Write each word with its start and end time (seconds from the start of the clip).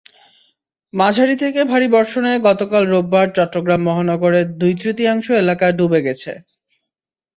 মাঝারি 0.93 1.35
থেকে 1.43 1.61
ভারী 1.71 1.87
বর্ষণে 1.95 2.31
গতকাল 2.47 2.83
রোববার 2.87 3.27
চট্টগ্রাম 3.37 3.81
মহানগরের 3.87 4.47
দুই-তৃতীয়াংশ 4.59 5.27
এলাকা 5.43 5.65
ডুবে 5.77 5.99
গেছে। 6.07 6.31